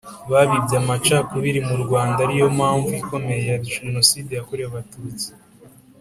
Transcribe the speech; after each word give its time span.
Babibye 0.31 0.75
Amacakubiri 0.81 1.59
mu 1.67 1.75
Rwanda 1.83 2.17
ari 2.25 2.35
yo 2.41 2.47
mpamvu 2.57 2.89
ikomeye 3.01 3.41
ya 3.51 3.57
Jenoside 3.71 4.31
yakorewe 4.33 4.67
Abatutsi 4.69 5.29